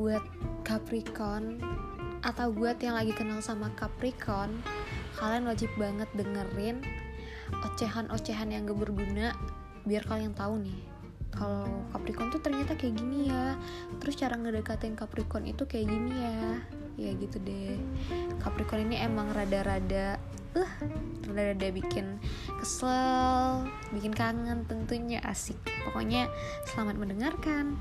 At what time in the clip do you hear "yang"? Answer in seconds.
2.80-2.96, 8.48-8.64